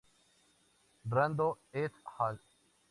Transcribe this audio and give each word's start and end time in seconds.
Rando, 1.19 1.51
et 1.73 1.93
al. 2.31 2.39